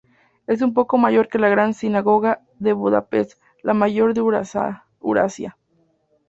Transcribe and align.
Es 0.47 0.63
un 0.63 0.73
poco 0.73 0.97
mayor 0.97 1.27
que 1.29 1.37
la 1.37 1.47
Gran 1.47 1.75
Sinagoga 1.75 2.41
de 2.57 2.73
Budapest, 2.73 3.39
la 3.61 3.75
mayor 3.75 4.15
de 4.15 4.21
Eurasia. 4.21 5.55